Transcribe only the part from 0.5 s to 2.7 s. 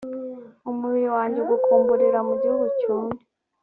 umubiri wanjye ugukumburira mu gihugu